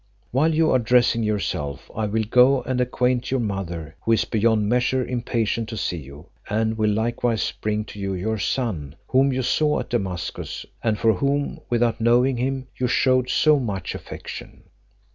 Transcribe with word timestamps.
While 0.31 0.55
you 0.55 0.71
are 0.71 0.79
dressing 0.79 1.21
yourself 1.21 1.91
I 1.95 2.07
will 2.07 2.23
go 2.23 2.63
and 2.63 2.81
acquaint 2.81 3.29
your 3.29 3.39
mother, 3.39 3.95
who 4.01 4.13
is 4.13 4.25
beyond 4.25 4.67
measure 4.67 5.05
impatient 5.05 5.69
to 5.69 5.77
see 5.77 5.97
you; 5.99 6.25
and 6.49 6.75
will 6.75 6.89
likewise 6.89 7.51
bring 7.61 7.85
to 7.85 7.99
you 7.99 8.15
your 8.15 8.39
son, 8.39 8.95
whom 9.09 9.31
you 9.31 9.43
saw 9.43 9.79
at 9.79 9.91
Damascus, 9.91 10.65
and 10.83 10.97
for 10.97 11.13
whom, 11.13 11.59
without 11.69 12.01
knowing 12.01 12.37
him, 12.37 12.65
you 12.75 12.87
shewed 12.87 13.29
so 13.29 13.59
much 13.59 13.93
affection." 13.93 14.63